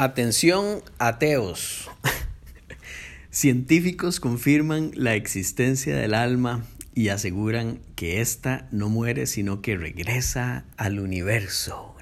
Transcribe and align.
Atención, 0.00 0.82
ateos. 0.98 1.90
Científicos 3.30 4.18
confirman 4.18 4.92
la 4.94 5.14
existencia 5.14 5.94
del 5.94 6.14
alma 6.14 6.64
y 6.94 7.10
aseguran 7.10 7.82
que 7.96 8.22
ésta 8.22 8.66
no 8.70 8.88
muere, 8.88 9.26
sino 9.26 9.60
que 9.60 9.76
regresa 9.76 10.64
al 10.78 11.00
universo. 11.00 11.94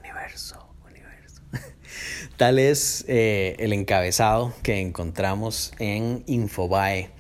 Tal 2.37 2.61
es 2.61 3.05
eh, 3.09 3.57
el 3.59 3.73
encabezado 3.73 4.55
que 4.63 4.79
encontramos 4.79 5.73
en 5.81 6.23
Infobae. 6.29 7.11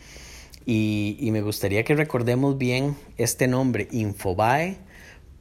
Y 0.65 1.29
me 1.33 1.43
gustaría 1.43 1.83
que 1.83 1.97
recordemos 1.97 2.57
bien 2.57 2.97
este 3.17 3.49
nombre, 3.49 3.89
Infobae, 3.91 4.79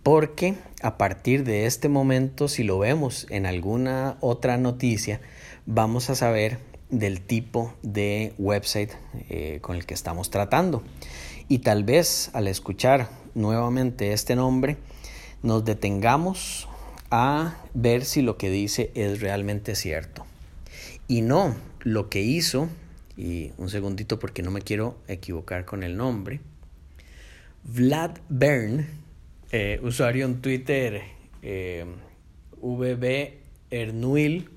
porque 0.07 0.55
a 0.81 0.97
partir 0.97 1.43
de 1.43 1.65
este 1.65 1.89
momento, 1.89 2.47
si 2.47 2.63
lo 2.63 2.79
vemos 2.79 3.27
en 3.29 3.45
alguna 3.45 4.15
otra 4.21 4.55
noticia, 4.55 5.19
vamos 5.65 6.09
a 6.09 6.15
saber 6.15 6.59
del 6.89 7.19
tipo 7.19 7.73
de 7.83 8.33
website 8.37 8.91
eh, 9.27 9.59
con 9.59 9.75
el 9.75 9.85
que 9.85 9.93
estamos 9.93 10.29
tratando. 10.29 10.81
Y 11.49 11.59
tal 11.59 11.83
vez 11.83 12.29
al 12.31 12.47
escuchar 12.47 13.09
nuevamente 13.35 14.13
este 14.13 14.37
nombre, 14.37 14.77
nos 15.43 15.65
detengamos 15.65 16.69
a 17.11 17.57
ver 17.73 18.05
si 18.05 18.21
lo 18.21 18.37
que 18.37 18.49
dice 18.49 18.91
es 18.95 19.19
realmente 19.19 19.75
cierto. 19.75 20.25
Y 21.09 21.21
no 21.21 21.53
lo 21.81 22.07
que 22.07 22.21
hizo, 22.21 22.69
y 23.17 23.51
un 23.57 23.69
segundito 23.69 24.19
porque 24.19 24.41
no 24.41 24.51
me 24.51 24.61
quiero 24.61 24.95
equivocar 25.09 25.65
con 25.65 25.83
el 25.83 25.97
nombre, 25.97 26.39
Vlad 27.65 28.19
Bern, 28.29 28.87
eh, 29.51 29.79
usuario 29.81 30.25
en 30.25 30.41
Twitter 30.41 31.01
eh, 31.41 31.85
VB 32.61 33.33
Ernuil, 33.71 34.49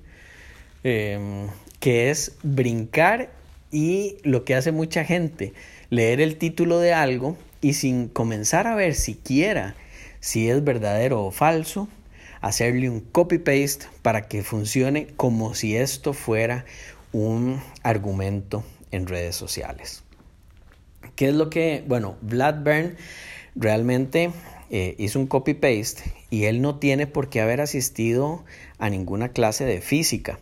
em, 0.83 1.47
que 1.79 2.09
es 2.09 2.37
brincar 2.43 3.31
y 3.71 4.17
lo 4.23 4.43
que 4.43 4.55
hace 4.55 4.71
mucha 4.71 5.05
gente, 5.05 5.53
leer 5.89 6.19
el 6.19 6.37
título 6.37 6.79
de 6.79 6.93
algo 6.93 7.37
y 7.61 7.73
sin 7.73 8.07
comenzar 8.07 8.67
a 8.67 8.75
ver 8.75 8.95
siquiera 8.95 9.75
si 10.19 10.49
es 10.49 10.63
verdadero 10.63 11.23
o 11.23 11.31
falso, 11.31 11.87
hacerle 12.41 12.89
un 12.89 12.99
copy-paste 12.99 13.85
para 14.01 14.27
que 14.27 14.43
funcione 14.43 15.07
como 15.15 15.55
si 15.55 15.75
esto 15.75 16.13
fuera 16.13 16.65
un 17.11 17.61
argumento 17.83 18.63
en 18.91 19.07
redes 19.07 19.35
sociales. 19.35 20.03
¿Qué 21.15 21.29
es 21.29 21.35
lo 21.35 21.49
que, 21.49 21.83
bueno, 21.87 22.17
Vlad 22.21 22.63
Bern 22.63 22.97
realmente 23.55 24.31
eh, 24.73 24.95
hizo 24.97 25.19
un 25.19 25.27
copy-paste 25.27 26.01
y 26.29 26.45
él 26.45 26.61
no 26.61 26.79
tiene 26.79 27.05
por 27.05 27.27
qué 27.27 27.41
haber 27.41 27.59
asistido 27.59 28.45
a 28.79 28.89
ninguna 28.89 29.29
clase 29.29 29.65
de 29.65 29.81
física. 29.81 30.39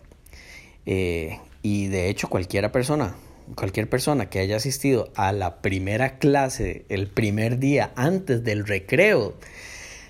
Eh, 0.86 1.40
y 1.64 1.88
de 1.88 2.10
hecho 2.10 2.30
cualquiera 2.30 2.72
persona, 2.72 3.16
cualquier 3.56 3.90
persona 3.90 4.30
que 4.30 4.38
haya 4.38 4.58
asistido 4.58 5.12
a 5.16 5.32
la 5.32 5.64
primera 5.64 6.20
clase, 6.20 6.86
el 6.90 7.08
primer 7.08 7.58
día 7.58 7.92
antes 7.96 8.44
del 8.44 8.68
recreo 8.68 9.34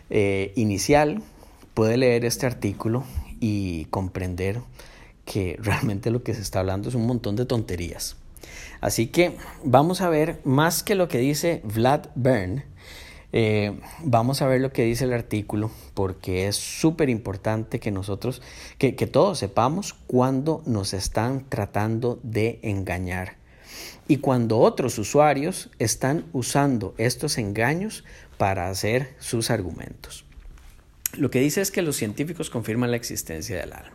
eh, 0.10 0.52
inicial, 0.58 1.22
puede 1.74 1.96
leer 1.96 2.26
este 2.26 2.46
artículo 2.46 3.06
y 3.40 3.86
comprender 3.86 4.60
que 5.24 5.56
realmente 5.62 6.12
lo 6.12 6.24
que 6.24 6.34
se 6.34 6.42
está 6.42 6.60
hablando 6.60 6.90
es 6.90 6.96
un 6.96 7.08
montón 7.08 7.38
de 7.38 7.46
tonterías. 7.46 8.18
Así 8.82 9.08
que 9.08 9.38
vamos 9.64 10.02
a 10.02 10.10
ver 10.10 10.42
más 10.44 10.84
que 10.84 10.96
lo 10.96 11.08
que 11.08 11.20
dice 11.20 11.62
Vlad 11.64 12.08
Bern, 12.16 12.66
eh, 13.32 13.80
vamos 14.04 14.42
a 14.42 14.48
ver 14.48 14.62
lo 14.62 14.72
que 14.72 14.84
dice 14.84 15.06
el 15.06 15.14
artículo 15.14 15.70
porque 15.94 16.48
es 16.48 16.56
súper 16.56 17.10
importante 17.10 17.80
que 17.80 17.92
nosotros, 17.92 18.42
que, 18.78 18.96
que 18.96 19.08
todos 19.08 19.40
sepamos 19.40 19.94
cuando 20.08 20.64
nos 20.66 20.94
están 20.94 21.46
tratando 21.48 22.20
de 22.24 22.60
engañar 22.64 23.38
y 24.08 24.18
cuando 24.18 24.58
otros 24.58 24.98
usuarios 24.98 25.70
están 25.78 26.26
usando 26.34 26.96
estos 26.98 27.38
engaños 27.38 28.04
para 28.38 28.70
hacer 28.70 29.16
sus 29.20 29.52
argumentos. 29.52 30.26
Lo 31.18 31.30
que 31.30 31.40
dice 31.40 31.62
es 31.62 31.72
que 31.72 31.82
los 31.82 31.96
científicos 31.96 32.50
confirman 32.50 32.92
la 32.92 32.98
existencia 32.98 33.58
del 33.58 33.74
alma. 33.74 33.94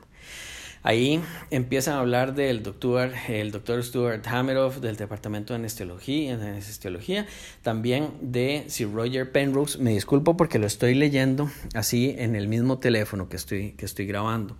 Ahí 0.86 1.22
empiezan 1.50 1.94
a 1.94 2.00
hablar 2.00 2.34
del 2.34 2.62
doctor, 2.62 3.10
el 3.28 3.52
doctor 3.52 3.82
Stuart 3.82 4.26
Hameroff 4.26 4.80
del 4.80 4.96
Departamento 4.96 5.54
de 5.54 5.60
Anestesiología, 5.60 7.26
también 7.62 8.10
de 8.20 8.64
Sir 8.68 8.92
Roger 8.92 9.32
Penrose. 9.32 9.78
Me 9.78 9.92
disculpo 9.92 10.36
porque 10.36 10.58
lo 10.58 10.66
estoy 10.66 10.94
leyendo 10.94 11.50
así 11.72 12.14
en 12.18 12.36
el 12.36 12.48
mismo 12.48 12.80
teléfono 12.80 13.30
que 13.30 13.36
estoy, 13.36 13.72
que 13.72 13.86
estoy 13.86 14.04
grabando. 14.04 14.58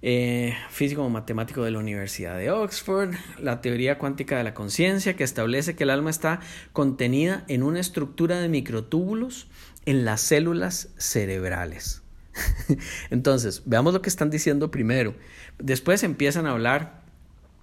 Eh, 0.00 0.54
físico 0.70 1.06
matemático 1.10 1.62
de 1.62 1.72
la 1.72 1.78
Universidad 1.78 2.38
de 2.38 2.50
Oxford, 2.50 3.12
la 3.38 3.60
teoría 3.60 3.98
cuántica 3.98 4.38
de 4.38 4.44
la 4.44 4.54
conciencia 4.54 5.14
que 5.14 5.24
establece 5.24 5.76
que 5.76 5.84
el 5.84 5.90
alma 5.90 6.08
está 6.08 6.40
contenida 6.72 7.44
en 7.48 7.62
una 7.62 7.80
estructura 7.80 8.38
de 8.38 8.48
microtúbulos 8.48 9.46
en 9.84 10.06
las 10.06 10.22
células 10.22 10.88
cerebrales. 10.96 12.03
Entonces, 13.10 13.62
veamos 13.64 13.94
lo 13.94 14.02
que 14.02 14.08
están 14.08 14.30
diciendo 14.30 14.70
primero. 14.70 15.14
Después 15.58 16.02
empiezan 16.02 16.46
a 16.46 16.52
hablar 16.52 17.04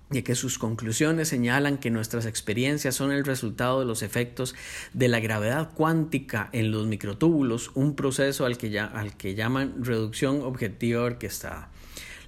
de 0.09 0.23
que 0.23 0.35
sus 0.35 0.59
conclusiones 0.59 1.29
señalan 1.29 1.77
que 1.77 1.89
nuestras 1.89 2.25
experiencias 2.25 2.95
son 2.95 3.11
el 3.11 3.23
resultado 3.23 3.79
de 3.79 3.85
los 3.85 4.03
efectos 4.03 4.55
de 4.93 5.07
la 5.07 5.21
gravedad 5.21 5.71
cuántica 5.73 6.49
en 6.51 6.71
los 6.71 6.85
microtúbulos, 6.85 7.71
un 7.75 7.95
proceso 7.95 8.45
al 8.45 8.57
que, 8.57 8.77
al 8.77 9.15
que 9.15 9.35
llaman 9.35 9.83
reducción 9.83 10.41
objetiva 10.41 11.01
orquestada. 11.01 11.69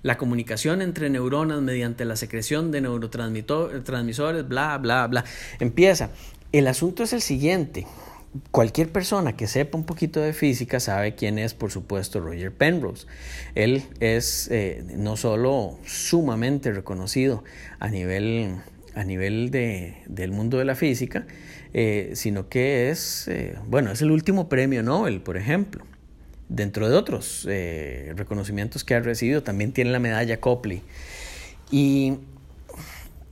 La 0.02 0.18
comunicación 0.18 0.82
entre 0.82 1.10
neuronas 1.10 1.62
mediante 1.62 2.06
la 2.06 2.16
secreción 2.16 2.72
de 2.72 2.82
neurotransmisores, 2.82 4.48
bla, 4.48 4.78
bla, 4.78 5.08
bla. 5.08 5.24
Empieza. 5.60 6.10
El 6.52 6.68
asunto 6.68 7.04
es 7.04 7.14
el 7.14 7.22
siguiente 7.22 7.86
cualquier 8.52 8.92
persona 8.92 9.36
que 9.36 9.48
sepa 9.48 9.78
un 9.78 9.86
poquito 9.86 10.20
de 10.20 10.34
física 10.34 10.80
sabe 10.80 11.16
quién 11.16 11.38
es, 11.38 11.54
por 11.54 11.72
supuesto, 11.72 12.20
Roger 12.20 12.52
Penrose. 12.52 13.08
Él 13.56 13.84
es 14.00 14.48
eh, 14.52 14.84
no 14.96 15.18
solo 15.18 15.78
sumamente 15.86 16.72
reconocido 16.72 17.44
a 17.80 17.90
nivel, 17.90 18.58
a 18.96 19.04
nivel 19.04 19.52
de, 19.52 19.98
del 20.08 20.32
mundo 20.32 20.58
de 20.58 20.66
la 20.66 20.76
física, 20.76 21.26
eh, 21.74 22.12
sino 22.14 22.50
que 22.50 22.90
es, 22.90 23.28
eh, 23.28 23.56
bueno, 23.68 23.92
es 23.92 24.02
el 24.02 24.12
último 24.12 24.50
premio 24.50 24.84
Nobel, 24.84 25.22
por 25.22 25.38
ejemplo. 25.38 25.86
Dentro 26.50 26.88
de 26.88 26.96
otros 26.96 27.48
reconocimientos 28.16 28.84
que 28.84 28.94
ha 28.94 29.00
recibido, 29.00 29.42
también 29.42 29.72
tiene 29.72 29.92
la 29.92 30.00
medalla 30.00 30.40
Copley. 30.40 30.84
Y 31.72 32.20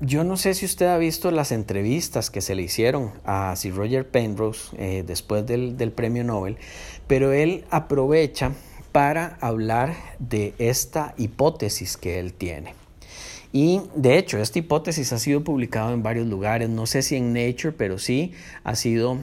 yo 0.02 0.24
no 0.24 0.36
sé 0.36 0.56
si 0.56 0.66
usted 0.66 0.88
ha 0.88 0.98
visto 0.98 1.30
las 1.30 1.52
entrevistas 1.52 2.32
que 2.32 2.42
se 2.42 2.56
le 2.56 2.64
hicieron 2.64 3.12
a 3.24 3.56
Sir 3.56 3.76
Roger 3.76 4.08
Penrose 4.08 4.76
eh, 4.78 5.04
después 5.06 5.46
del, 5.46 5.78
del 5.78 5.92
premio 5.92 6.24
Nobel, 6.24 6.58
pero 7.06 7.32
él 7.32 7.66
aprovecha 7.70 8.52
para 8.92 9.38
hablar 9.42 9.96
de 10.18 10.56
esta 10.58 11.14
hipótesis 11.18 11.98
que 11.98 12.20
él 12.20 12.34
tiene. 12.34 12.74
Y 13.54 13.82
de 13.96 14.18
hecho, 14.18 14.40
esta 14.40 14.58
hipótesis 14.58 15.14
ha 15.14 15.20
sido 15.20 15.44
publicada 15.44 15.94
en 15.94 16.02
varios 16.02 16.26
lugares, 16.26 16.68
no 16.68 16.88
sé 16.88 17.04
si 17.04 17.16
en 17.18 17.34
Nature, 17.34 17.74
pero 17.74 18.00
sí 18.00 18.32
ha 18.64 18.76
sido 18.76 19.20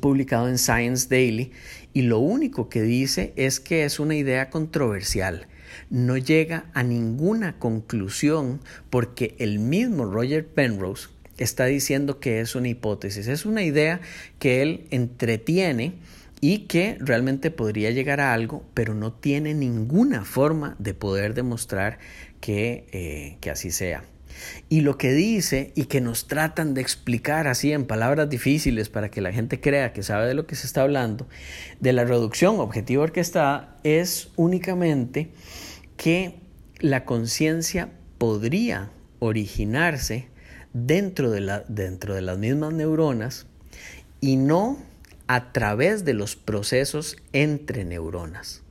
publicado 0.00 0.48
en 0.48 0.58
Science 0.58 1.06
Daily. 1.08 1.52
Y 1.92 2.02
lo 2.02 2.18
único 2.18 2.68
que 2.68 2.82
dice 2.82 3.32
es 3.36 3.60
que 3.60 3.84
es 3.84 4.00
una 4.00 4.16
idea 4.16 4.50
controversial 4.50 5.46
no 5.90 6.16
llega 6.16 6.66
a 6.74 6.82
ninguna 6.82 7.58
conclusión 7.58 8.60
porque 8.90 9.34
el 9.38 9.58
mismo 9.58 10.04
Roger 10.04 10.46
Penrose 10.46 11.08
está 11.38 11.66
diciendo 11.66 12.20
que 12.20 12.40
es 12.40 12.54
una 12.54 12.68
hipótesis, 12.68 13.26
es 13.26 13.46
una 13.46 13.62
idea 13.62 14.00
que 14.38 14.62
él 14.62 14.86
entretiene 14.90 15.94
y 16.40 16.66
que 16.66 16.96
realmente 17.00 17.50
podría 17.50 17.90
llegar 17.90 18.20
a 18.20 18.32
algo, 18.32 18.64
pero 18.74 18.94
no 18.94 19.12
tiene 19.12 19.54
ninguna 19.54 20.24
forma 20.24 20.74
de 20.78 20.92
poder 20.92 21.34
demostrar 21.34 21.98
que, 22.40 22.86
eh, 22.92 23.36
que 23.40 23.50
así 23.50 23.70
sea. 23.70 24.02
Y 24.68 24.80
lo 24.80 24.98
que 24.98 25.12
dice 25.12 25.72
y 25.76 25.84
que 25.84 26.00
nos 26.00 26.26
tratan 26.26 26.74
de 26.74 26.80
explicar 26.80 27.46
así 27.46 27.72
en 27.72 27.84
palabras 27.84 28.28
difíciles 28.28 28.88
para 28.88 29.10
que 29.10 29.20
la 29.20 29.32
gente 29.32 29.60
crea 29.60 29.92
que 29.92 30.02
sabe 30.02 30.26
de 30.26 30.34
lo 30.34 30.46
que 30.46 30.56
se 30.56 30.66
está 30.66 30.82
hablando, 30.82 31.28
de 31.80 31.92
la 31.92 32.04
reducción 32.04 32.58
objetiva 32.58 33.04
orquestada, 33.04 33.76
es 33.84 34.30
únicamente 34.36 35.30
que 36.02 36.40
la 36.80 37.04
conciencia 37.04 37.90
podría 38.18 38.90
originarse 39.20 40.26
dentro 40.72 41.30
de, 41.30 41.40
la, 41.40 41.60
dentro 41.68 42.16
de 42.16 42.22
las 42.22 42.38
mismas 42.38 42.72
neuronas 42.72 43.46
y 44.20 44.34
no 44.34 44.78
a 45.28 45.52
través 45.52 46.04
de 46.04 46.14
los 46.14 46.34
procesos 46.34 47.18
entre 47.32 47.84
neuronas. 47.84 48.62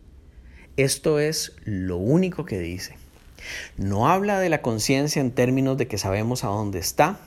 Esto 0.75 1.19
es 1.19 1.53
lo 1.63 1.95
único 1.95 2.43
que 2.45 2.59
dice. 2.59 2.97
No 3.77 4.09
habla 4.09 4.41
de 4.41 4.49
la 4.49 4.61
conciencia 4.61 5.21
en 5.21 5.31
términos 5.31 5.77
de 5.77 5.87
que 5.87 5.97
sabemos 5.97 6.43
a 6.43 6.47
dónde 6.47 6.79
está, 6.79 7.21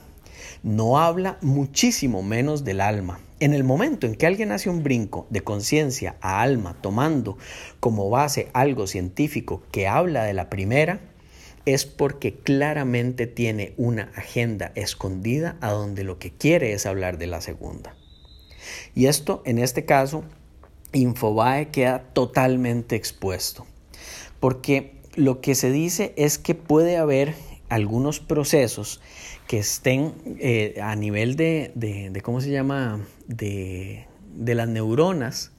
no 0.65 0.97
habla 0.97 1.37
muchísimo 1.41 2.23
menos 2.23 2.63
del 2.63 2.81
alma. 2.81 3.19
En 3.39 3.53
el 3.53 3.63
momento 3.63 4.07
en 4.07 4.15
que 4.15 4.25
alguien 4.25 4.51
hace 4.51 4.67
un 4.67 4.81
brinco 4.81 5.27
de 5.29 5.41
conciencia 5.41 6.15
a 6.21 6.41
alma 6.41 6.75
tomando 6.81 7.37
como 7.79 8.09
base 8.09 8.49
algo 8.51 8.87
científico 8.87 9.61
que 9.71 9.87
habla 9.87 10.23
de 10.23 10.33
la 10.33 10.49
primera, 10.49 11.01
es 11.67 11.85
porque 11.85 12.33
claramente 12.33 13.27
tiene 13.27 13.75
una 13.77 14.11
agenda 14.15 14.71
escondida 14.73 15.55
a 15.61 15.69
donde 15.69 16.03
lo 16.03 16.17
que 16.17 16.31
quiere 16.31 16.73
es 16.73 16.87
hablar 16.87 17.19
de 17.19 17.27
la 17.27 17.41
segunda. 17.41 17.95
Y 18.95 19.05
esto, 19.05 19.43
en 19.45 19.59
este 19.59 19.85
caso, 19.85 20.23
Infobae 20.93 21.69
queda 21.69 21.99
totalmente 22.13 22.95
expuesto, 22.95 23.67
porque 24.39 24.99
lo 25.15 25.41
que 25.41 25.53
se 25.53 25.69
dice 25.69 26.13
es 26.17 26.39
que 26.39 26.55
puede 26.55 26.97
haber 26.97 27.35
algunos 27.69 28.19
procesos 28.19 29.01
que 29.47 29.59
estén 29.59 30.13
eh, 30.39 30.79
a 30.81 30.95
nivel 30.95 31.35
de, 31.35 31.71
de, 31.75 32.21
¿cómo 32.21 32.41
se 32.41 32.51
llama?, 32.51 33.05
de, 33.27 34.05
de 34.35 34.55
las 34.55 34.67
neuronas, 34.67 35.51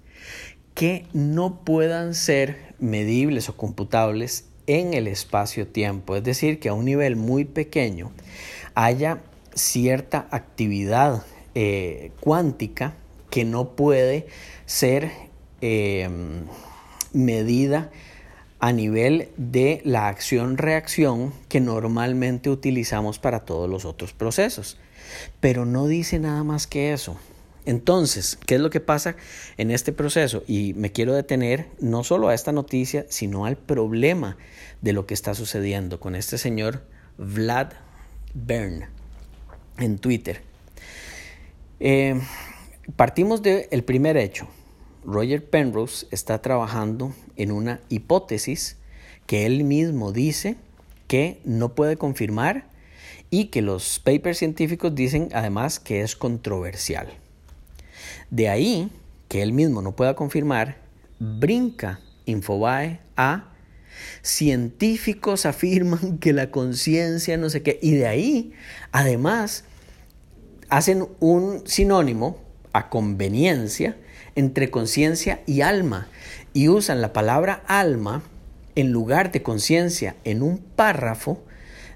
que 0.75 1.06
no 1.12 1.64
puedan 1.64 2.14
ser 2.14 2.75
medibles 2.79 3.49
o 3.49 3.56
computables 3.56 4.47
en 4.67 4.94
el 4.94 5.06
espacio-tiempo. 5.06 6.17
Es 6.17 6.25
decir, 6.25 6.58
que 6.58 6.69
a 6.69 6.75
un 6.75 6.85
nivel 6.85 7.17
muy 7.17 7.44
pequeño 7.44 8.12
haya 8.75 9.23
cierta 9.55 10.29
actividad 10.31 11.25
eh, 11.55 12.12
cuántica 12.20 12.94
que 13.31 13.44
no 13.44 13.70
puede 13.70 14.26
ser 14.67 15.11
eh, 15.62 16.08
medida 17.12 17.91
a 18.58 18.73
nivel 18.73 19.29
de 19.37 19.81
la 19.85 20.08
acción-reacción 20.08 21.32
que 21.49 21.61
normalmente 21.61 22.50
utilizamos 22.50 23.19
para 23.19 23.41
todos 23.41 23.69
los 23.69 23.85
otros 23.85 24.12
procesos. 24.12 24.79
Pero 25.41 25.64
no 25.64 25.87
dice 25.87 26.19
nada 26.19 26.43
más 26.43 26.67
que 26.67 26.93
eso. 26.93 27.17
Entonces, 27.67 28.38
¿qué 28.47 28.55
es 28.55 28.61
lo 28.61 28.70
que 28.70 28.81
pasa 28.81 29.17
en 29.56 29.70
este 29.73 29.93
proceso? 29.93 30.44
Y 30.47 30.73
me 30.75 30.93
quiero 30.93 31.14
detener 31.14 31.67
no 31.81 32.05
solo 32.05 32.29
a 32.29 32.35
esta 32.35 32.53
noticia, 32.53 33.06
sino 33.08 33.44
al 33.44 33.56
problema 33.56 34.37
de 34.82 34.93
lo 34.93 35.06
que 35.06 35.14
está 35.14 35.35
sucediendo 35.35 35.99
con 35.99 36.14
este 36.14 36.38
señor 36.38 36.82
Vlad 37.19 37.73
Bern 38.35 38.85
en 39.79 39.99
Twitter. 39.99 40.43
Eh, 41.81 42.20
partimos 42.94 43.43
del 43.43 43.82
primer 43.85 44.17
hecho. 44.17 44.49
Roger 45.06 45.49
Penrose 45.49 46.06
está 46.11 46.43
trabajando 46.43 47.14
en 47.37 47.53
una 47.53 47.81
hipótesis 47.88 48.76
que 49.26 49.47
él 49.47 49.62
mismo 49.62 50.12
dice 50.12 50.56
que 51.06 51.41
no 51.44 51.75
puede 51.75 51.97
confirmar 51.97 52.67
y 53.31 53.47
que 53.47 53.62
los 53.62 54.00
papers 54.00 54.38
científicos 54.38 54.94
dicen 54.94 55.29
además 55.32 55.79
que 55.79 56.00
es 56.03 56.17
controversial. 56.17 57.08
De 58.31 58.49
ahí 58.49 58.91
que 59.29 59.43
él 59.43 59.53
mismo 59.53 59.81
no 59.81 59.94
pueda 59.94 60.14
confirmar, 60.14 60.79
brinca 61.20 62.00
Infobae 62.25 62.99
a 63.17 63.53
científicos 64.23 65.47
afirman 65.47 66.19
que 66.19 66.32
la 66.32 66.50
conciencia 66.50 67.37
no 67.37 67.49
sé 67.49 67.62
qué, 67.62 67.79
y 67.81 67.93
de 67.93 68.08
ahí 68.08 68.53
además 68.91 69.64
hacen 70.69 71.06
un 71.20 71.62
sinónimo 71.64 72.45
a 72.76 72.90
conveniencia 72.90 73.96
entre 74.34 74.70
conciencia 74.70 75.40
y 75.46 75.62
alma 75.62 76.08
y 76.52 76.69
usan 76.69 77.00
la 77.00 77.14
palabra 77.14 77.62
alma 77.67 78.23
en 78.75 78.93
lugar 78.93 79.32
de 79.32 79.43
conciencia 79.43 80.14
en 80.25 80.43
un 80.43 80.58
párrafo 80.58 81.43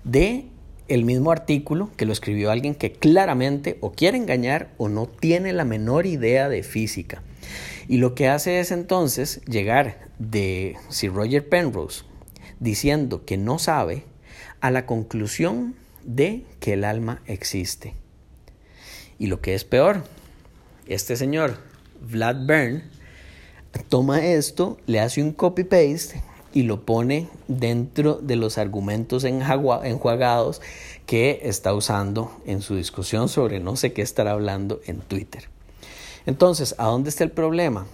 de 0.05 0.47
el 0.88 1.05
mismo 1.05 1.31
artículo 1.32 1.91
que 1.97 2.06
lo 2.06 2.12
escribió 2.12 2.50
alguien 2.50 2.75
que 2.75 2.93
claramente 2.93 3.77
o 3.81 3.93
quiere 3.93 4.17
engañar 4.17 4.71
o 4.79 4.88
no 4.88 5.06
tiene 5.06 5.53
la 5.53 5.65
menor 5.65 6.06
idea 6.06 6.49
de 6.49 6.62
física. 6.62 7.23
Y 7.87 7.99
lo 7.99 8.15
que 8.15 8.29
hace 8.29 8.59
es 8.59 8.71
entonces 8.71 9.43
llegar 9.44 10.09
de 10.19 10.76
Sir 10.88 11.12
Roger 11.12 11.47
Penrose 11.47 12.05
diciendo 12.59 13.25
que 13.26 13.37
no 13.37 13.59
sabe 13.59 14.05
a 14.61 14.71
la 14.71 14.87
conclusión 14.87 15.75
de 16.05 16.44
que 16.59 16.73
el 16.73 16.85
alma 16.85 17.21
existe. 17.26 17.94
Y 19.19 19.26
lo 19.26 19.43
que 19.43 19.55
es 19.55 19.65
peor, 19.65 20.05
este 20.95 21.17
señor, 21.17 21.59
Vlad 22.01 22.47
Bern, 22.47 22.83
toma 23.89 24.25
esto, 24.25 24.79
le 24.87 25.01
hace 25.01 25.23
un 25.23 25.33
copy-paste 25.33 26.23
y 26.53 26.63
lo 26.63 26.85
pone 26.85 27.29
dentro 27.49 28.17
de 28.17 28.37
los 28.37 28.59
argumentos 28.59 29.25
enjuagados 29.25 30.61
que 31.07 31.41
está 31.45 31.73
usando 31.75 32.33
en 32.45 32.61
su 32.61 32.75
discusión 32.75 33.29
sobre 33.29 33.61
no 33.61 33.77
sé 33.77 33.93
qué 33.93 34.03
estará 34.03 34.33
hablando 34.33 34.81
en 34.87 35.01
Twitter. 35.01 35.49
Entonces, 36.27 36.75
¿a 36.79 36.87
dónde 36.87 37.11
está 37.11 37.25
el 37.25 37.31
problema? 37.31 37.87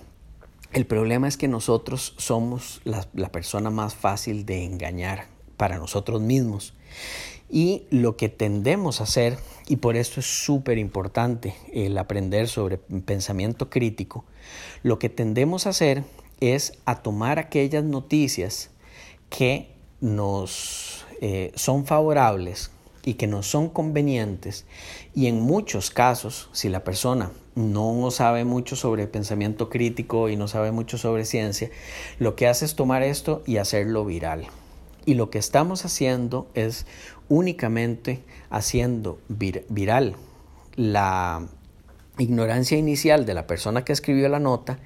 El 0.73 0.87
problema 0.87 1.29
es 1.29 1.37
que 1.37 1.49
nosotros 1.49 2.15
somos 2.17 2.81
la, 2.85 3.07
la 3.15 3.31
persona 3.31 3.71
más 3.71 3.95
fácil 3.95 4.45
de 4.47 4.65
engañar 4.65 5.27
para 5.57 5.79
nosotros 5.79 6.21
mismos. 6.21 6.75
Y 7.49 7.85
lo 7.91 8.17
que 8.17 8.29
tendemos 8.29 9.01
a 9.01 9.05
hacer, 9.05 9.39
y 9.69 9.77
por 9.77 9.97
eso 9.97 10.21
es 10.21 10.27
súper 10.27 10.79
importante 10.79 11.55
el 11.73 11.97
aprender 11.97 12.49
sobre 12.49 12.79
pensamiento 12.79 13.71
crítico, 13.71 14.25
lo 14.83 14.99
que 14.99 15.09
tendemos 15.09 15.67
a 15.67 15.71
hacer 15.71 16.05
es 16.41 16.75
a 16.85 17.03
tomar 17.03 17.39
aquellas 17.39 17.85
noticias 17.85 18.71
que 19.31 19.71
nos 20.01 21.05
eh, 21.21 21.53
son 21.55 21.87
favorables 21.87 22.71
y 23.05 23.15
que 23.15 23.27
nos 23.27 23.47
son 23.47 23.69
convenientes 23.69 24.67
y 25.15 25.29
en 25.29 25.41
muchos 25.41 25.91
casos, 25.91 26.51
si 26.53 26.69
la 26.69 26.85
persona 26.85 27.31
no 27.55 28.11
sabe 28.11 28.45
mucho 28.45 28.77
sobre 28.77 29.07
pensamiento 29.07 29.71
crítico 29.71 30.29
y 30.29 30.37
no 30.37 30.49
sabe 30.49 30.73
mucho 30.73 30.99
sobre 30.99 31.25
ciencia, 31.25 31.71
lo 32.19 32.37
que 32.37 32.49
hace 32.49 32.67
es 32.67 32.75
tomar 32.75 33.03
esto 33.03 33.43
y 33.47 33.57
hacerlo 33.57 34.05
viral. 34.05 34.49
Y 35.07 35.15
lo 35.15 35.31
que 35.31 35.39
estamos 35.39 35.87
haciendo 35.87 36.49
es 36.55 36.85
únicamente 37.29 38.23
haciendo 38.51 39.19
viral 39.29 40.17
la 40.75 41.47
ignorancia 42.19 42.77
inicial 42.77 43.25
de 43.25 43.35
la 43.35 43.47
persona 43.47 43.85
que 43.85 43.93
escribió 43.93 44.29
la 44.29 44.41
nota 44.41 44.79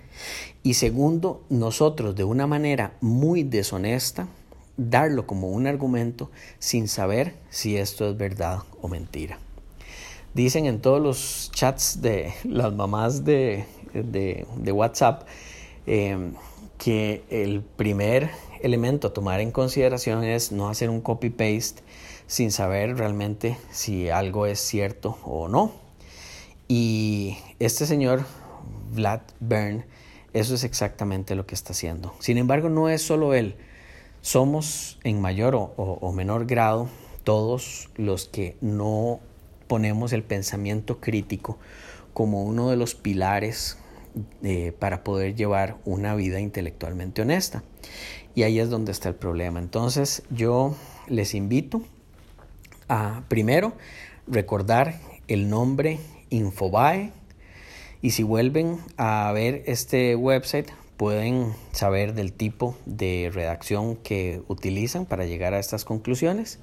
y 0.63 0.75
segundo, 0.75 1.43
nosotros 1.49 2.15
de 2.15 2.25
una 2.25 2.47
manera 2.47 2.93
muy 3.01 3.45
deshonesta, 3.45 4.29
darlo 4.77 5.27
como 5.27 5.49
un 5.49 5.67
argumento 5.67 6.31
sin 6.59 6.89
saber 6.89 7.35
si 7.49 7.77
esto 7.77 8.11
es 8.11 8.17
verdad 8.17 8.59
o 8.83 8.89
mentira. 8.89 9.39
Dicen 10.35 10.67
en 10.67 10.81
todos 10.81 11.01
los 11.01 11.51
chats 11.53 12.03
de 12.03 12.33
las 12.45 12.73
mamás 12.73 13.25
de, 13.25 13.65
WhatsApp 14.73 15.27
eh, 15.87 16.33
que 16.79 17.25
el 17.31 17.63
primer 17.63 18.31
elemento 18.63 19.09
a 19.09 19.13
tomar 19.13 19.41
en 19.41 19.53
consideración 19.53 20.25
es 20.25 20.53
no 20.53 20.69
hacer 20.69 20.91
un 20.91 21.01
copy-paste 21.01 21.83
sin 22.27 22.53
saber 22.53 22.97
realmente 22.97 23.57
si 23.71 24.09
algo 24.09 24.47
es 24.47 24.61
cierto 24.61 25.19
o 25.25 25.49
no. 25.49 25.73
Y 26.69 27.37
este 27.59 27.87
señor, 27.87 28.25
Vlad 28.93 29.23
Bern, 29.41 29.85
eso 30.33 30.55
es 30.55 30.63
exactamente 30.63 31.35
lo 31.35 31.45
que 31.45 31.57
está 31.57 31.73
haciendo. 31.73 32.15
Sin 32.21 32.39
embargo, 32.39 32.69
no 32.69 32.89
es 32.89 33.03
solo 33.03 33.35
él. 33.35 33.57
Somos 34.21 35.01
en 35.03 35.21
mayor 35.21 35.57
o, 35.57 36.13
menor 36.13 36.47
grado 36.47 36.89
todos 37.25 37.91
los 37.97 38.27
que 38.27 38.57
no 38.61 39.19
ponemos 39.67 40.13
el 40.13 40.23
pensamiento 40.23 41.01
crítico 41.01 41.59
como 42.13 42.45
uno 42.45 42.71
de 42.71 42.77
los 42.77 42.95
pilares 42.95 43.79
eh, 44.43 44.73
para 44.79 45.03
poder 45.03 45.35
llevar 45.35 45.79
una 45.85 46.15
vida 46.15 46.39
intelectualmente 46.39 47.23
honesta. 47.23 47.65
Y 48.35 48.45
ahí 48.45 48.59
es 48.61 48.71
donde 48.71 48.93
está 48.93 49.09
el 49.09 49.15
problema. 49.15 49.59
Entonces 49.59 50.23
yo 50.31 50.75
les 51.09 51.35
invito 51.35 51.83
a 52.89 53.23
primero 53.29 53.73
recordar 54.27 55.01
el 55.29 55.49
nombre 55.49 55.99
Infobae 56.31 57.13
y 58.03 58.11
si 58.11 58.23
vuelven 58.23 58.79
a 58.97 59.31
ver 59.33 59.63
este 59.67 60.17
website, 60.17 60.69
pueden 60.97 61.55
saber 61.73 62.15
del 62.15 62.33
tipo 62.33 62.77
de 62.87 63.31
redacción 63.33 63.97
que 63.97 64.43
utilizan 64.49 65.07
para 65.07 65.25
llegar 65.27 65.55
a 65.55 65.59
estas 65.59 65.85
conclusiones. 65.85 66.59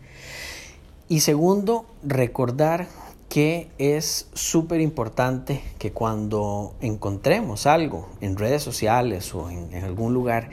Y 1.10 1.22
segundo, 1.22 1.86
recordar 2.04 2.88
que 3.30 3.70
es 3.78 4.30
súper 4.34 4.82
importante 4.82 5.62
que 5.80 5.92
cuando 5.92 6.76
encontremos 6.82 7.66
algo 7.66 8.10
en 8.22 8.38
redes 8.38 8.64
sociales 8.64 9.34
o 9.34 9.50
en, 9.50 9.74
en, 9.74 9.84
algún 9.84 10.14
lugar 10.14 10.50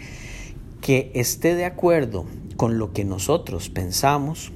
que 0.85 1.11
esté 1.15 1.55
de 1.55 1.65
acuerdo 1.65 2.27
con 2.59 2.79
lo 2.79 2.93
que 2.93 3.07
nosotros 3.07 3.71
pensamos, 3.71 4.53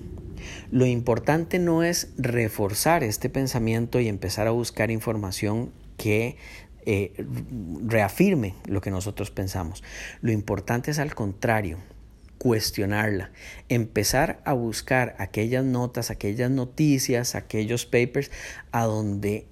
lo 0.70 0.84
importante 0.84 1.58
no 1.58 1.82
es 1.82 2.12
reforzar 2.18 3.02
este 3.02 3.30
pensamiento 3.30 3.98
y 3.98 4.08
empezar 4.08 4.46
a 4.46 4.50
buscar 4.50 4.90
información 4.90 5.72
que 5.96 6.36
eh, 6.84 7.14
reafirme 7.86 8.56
lo 8.66 8.82
que 8.82 8.90
nosotros 8.90 9.30
pensamos. 9.30 9.82
Lo 10.20 10.30
importante 10.30 10.90
es 10.90 10.98
al 10.98 11.14
contrario, 11.14 11.78
cuestionarla, 12.36 13.30
empezar 13.70 14.42
a 14.44 14.52
buscar 14.52 15.16
aquellas 15.16 15.64
notas, 15.64 16.10
aquellas 16.10 16.50
noticias, 16.50 17.36
aquellos 17.36 17.86
papers 17.86 18.30
a 18.70 18.84
donde 18.84 19.46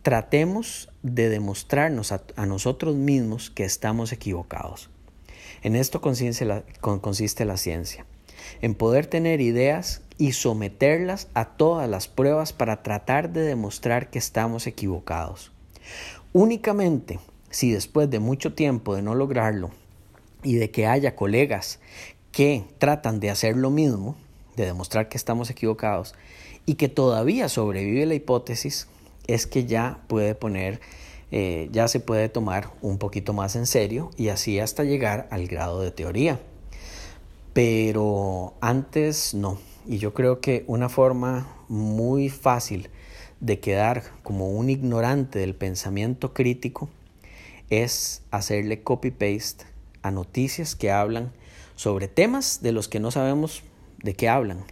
tratemos 0.00 0.88
de 1.02 1.28
demostrarnos 1.28 2.12
a, 2.12 2.46
nosotros 2.46 2.96
mismos 2.96 3.50
que 3.50 3.64
estamos 3.64 4.10
equivocados. 4.10 4.88
En 5.64 5.74
esto 5.74 6.00
consiste 6.00 6.44
la, 6.44 7.56
ciencia. 7.56 8.06
en 8.60 8.74
poder 8.74 9.06
tener 9.06 9.40
ideas 9.40 10.02
y 10.18 10.32
someterlas 10.32 11.28
a 11.34 11.56
todas 11.56 11.88
las 11.88 12.06
pruebas 12.06 12.52
para 12.52 12.82
tratar 12.82 13.32
de 13.32 13.40
demostrar 13.40 14.10
que 14.10 14.18
estamos 14.18 14.66
equivocados. 14.66 15.50
Únicamente 16.32 17.18
si 17.48 17.72
después 17.72 18.10
de 18.10 18.18
mucho 18.18 18.52
tiempo 18.52 18.94
de 18.94 19.02
no 19.02 19.14
lograrlo 19.14 19.70
y 20.42 20.56
de 20.56 20.70
que 20.70 20.86
haya 20.86 21.16
colegas 21.16 21.78
que 22.30 22.64
tratan 22.78 23.20
de 23.20 23.30
hacer 23.30 23.56
lo 23.56 23.70
mismo, 23.70 24.16
de 24.56 24.66
demostrar 24.66 25.08
que 25.08 25.16
estamos 25.16 25.50
equivocados, 25.50 26.14
y 26.66 26.74
que 26.74 26.88
todavía 26.88 27.48
sobrevive 27.48 28.06
la 28.06 28.14
hipótesis, 28.14 28.88
es 29.26 29.46
que 29.46 29.64
ya 29.64 30.00
puede 30.08 30.34
poner, 30.34 30.80
eh, 31.30 31.68
ya 31.72 31.88
se 31.88 32.00
puede 32.00 32.28
tomar 32.28 32.70
un 32.82 32.98
poquito 32.98 33.32
más 33.32 33.56
en 33.56 33.66
serio 33.66 34.10
y 34.16 34.28
así 34.28 34.60
hasta 34.60 34.84
llegar 34.84 35.28
al 35.30 35.46
grado 35.46 35.80
de 35.80 35.90
teoría. 35.90 36.40
Pero 37.52 38.54
antes 38.60 39.34
no. 39.34 39.58
Y 39.86 39.98
yo 39.98 40.14
creo 40.14 40.40
que 40.40 40.64
una 40.66 40.88
forma 40.88 41.46
muy 41.68 42.28
fácil 42.28 42.88
de 43.40 43.60
quedar 43.60 44.04
como 44.22 44.50
un 44.50 44.70
ignorante 44.70 45.38
del 45.38 45.54
pensamiento 45.54 46.32
crítico 46.32 46.88
es 47.70 48.22
hacerle 48.30 48.82
copy-paste 48.82 49.66
a 50.02 50.10
noticias 50.10 50.74
que 50.74 50.90
hablan 50.90 51.32
sobre 51.76 52.08
temas 52.08 52.62
de 52.62 52.72
los 52.72 52.88
que 52.88 53.00
no 53.00 53.10
sabemos 53.10 53.62
de 54.02 54.14
qué 54.14 54.28
hablan. 54.28 54.64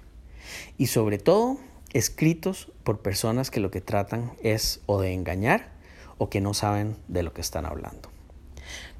Y 0.79 0.87
sobre 0.87 1.19
todo 1.19 1.59
escritos 1.93 2.71
por 2.85 3.01
personas 3.01 3.51
que 3.51 3.61
lo 3.61 3.71
que 3.71 3.81
tratan 3.81 4.33
es 4.43 4.81
o 4.87 5.01
de 5.01 5.13
engañar 5.13 5.73
o 6.19 6.28
que 6.28 6.40
no 6.40 6.54
saben 6.54 6.97
de 7.09 7.23
lo 7.23 7.33
que 7.33 7.40
están 7.40 7.66
hablando. 7.66 8.09